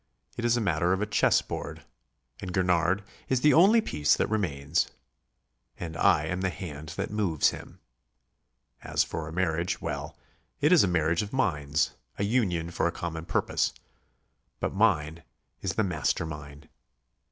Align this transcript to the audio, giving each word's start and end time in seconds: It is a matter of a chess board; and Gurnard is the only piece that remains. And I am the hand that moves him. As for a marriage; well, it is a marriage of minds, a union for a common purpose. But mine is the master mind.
It 0.35 0.43
is 0.45 0.57
a 0.57 0.61
matter 0.61 0.93
of 0.93 1.01
a 1.03 1.05
chess 1.05 1.43
board; 1.43 1.85
and 2.39 2.51
Gurnard 2.51 3.03
is 3.29 3.41
the 3.41 3.53
only 3.53 3.81
piece 3.81 4.15
that 4.17 4.31
remains. 4.31 4.89
And 5.77 5.95
I 5.95 6.25
am 6.25 6.41
the 6.41 6.49
hand 6.49 6.89
that 6.97 7.11
moves 7.11 7.51
him. 7.51 7.79
As 8.81 9.03
for 9.03 9.27
a 9.27 9.31
marriage; 9.31 9.79
well, 9.79 10.17
it 10.59 10.71
is 10.71 10.83
a 10.83 10.87
marriage 10.87 11.21
of 11.21 11.33
minds, 11.33 11.93
a 12.17 12.23
union 12.23 12.71
for 12.71 12.87
a 12.87 12.91
common 12.91 13.25
purpose. 13.25 13.73
But 14.59 14.73
mine 14.73 15.21
is 15.61 15.73
the 15.75 15.83
master 15.83 16.25
mind. 16.25 16.67